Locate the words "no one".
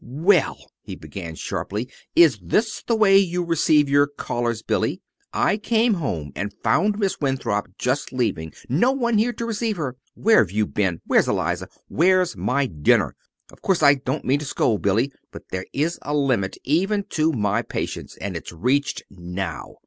8.67-9.19